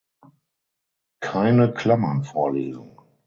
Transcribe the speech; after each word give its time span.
Keine 1.19 1.75
Klammern 1.75 2.23
vorlesen! 2.23 2.97